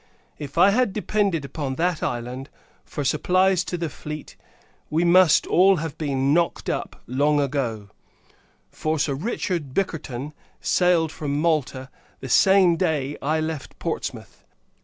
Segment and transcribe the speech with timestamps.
[0.39, 2.49] If I had depended upon that island,
[2.83, 4.35] for supplies for the fleet,
[4.89, 7.91] we must all have been knocked up, long ago;
[8.71, 14.43] for, Sir Richard Bickerton sailed from Malta, the same day I left Portsmouth.